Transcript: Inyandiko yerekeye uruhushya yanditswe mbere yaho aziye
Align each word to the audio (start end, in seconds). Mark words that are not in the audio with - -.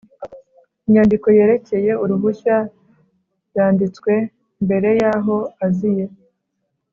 Inyandiko 0.87 1.27
yerekeye 1.37 1.91
uruhushya 2.03 2.57
yanditswe 3.55 4.11
mbere 4.65 4.89
yaho 5.01 5.37
aziye 5.65 6.05